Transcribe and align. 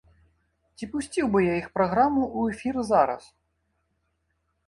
Ці 0.79 0.87
пусціў 0.93 1.25
бы 1.33 1.39
я 1.47 1.53
іх 1.61 1.67
праграму 1.75 2.23
ў 2.39 2.55
эфір 2.55 2.75
зараз? 2.91 3.23